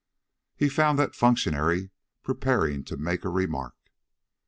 He 0.55 0.67
found 0.67 0.97
that 0.97 1.13
functionary 1.15 1.91
preparing 2.23 2.83
to 2.85 2.97
make 2.97 3.23
a 3.23 3.29
remark. 3.29 3.75